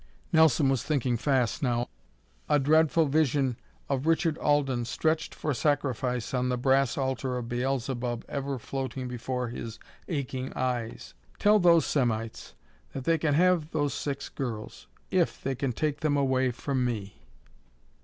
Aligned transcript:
Nelson 0.33 0.67
was 0.67 0.81
thinking 0.81 1.15
fast 1.15 1.61
now, 1.61 1.87
a 2.49 2.57
dreadful 2.57 3.05
vision 3.05 3.55
of 3.87 4.07
Richard 4.07 4.35
Alden 4.39 4.85
stretched 4.85 5.35
for 5.35 5.53
sacrifice 5.53 6.33
on 6.33 6.49
the 6.49 6.57
brass 6.57 6.97
altar 6.97 7.37
of 7.37 7.47
Beelzebub 7.49 8.25
ever 8.27 8.57
floating 8.57 9.07
before 9.07 9.49
his 9.49 9.77
aching 10.07 10.51
eyes. 10.55 11.13
"Tell 11.37 11.59
those 11.59 11.85
Semites 11.85 12.55
that 12.93 13.03
they 13.03 13.19
can 13.19 13.35
have 13.35 13.69
those 13.73 13.93
six 13.93 14.27
girls 14.27 14.87
if 15.11 15.39
they 15.39 15.53
can 15.53 15.71
take 15.71 15.99
them 15.99 16.17
away 16.17 16.49
from 16.49 16.83
me." 16.83 17.21